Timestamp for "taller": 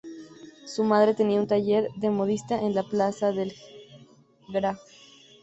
1.45-1.87